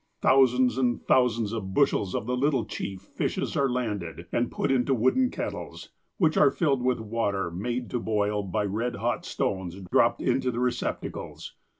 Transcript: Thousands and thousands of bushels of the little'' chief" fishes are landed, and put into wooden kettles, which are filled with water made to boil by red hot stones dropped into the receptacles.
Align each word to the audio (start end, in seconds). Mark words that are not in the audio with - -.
Thousands 0.19 0.79
and 0.79 0.99
thousands 1.05 1.53
of 1.53 1.75
bushels 1.75 2.15
of 2.15 2.25
the 2.25 2.35
little'' 2.35 2.65
chief" 2.65 3.01
fishes 3.01 3.55
are 3.55 3.69
landed, 3.69 4.25
and 4.31 4.49
put 4.49 4.71
into 4.71 4.95
wooden 4.95 5.29
kettles, 5.29 5.89
which 6.17 6.37
are 6.37 6.49
filled 6.49 6.81
with 6.81 6.99
water 6.99 7.51
made 7.51 7.87
to 7.91 7.99
boil 7.99 8.41
by 8.41 8.65
red 8.65 8.95
hot 8.95 9.25
stones 9.25 9.75
dropped 9.91 10.19
into 10.19 10.49
the 10.49 10.59
receptacles. 10.59 11.53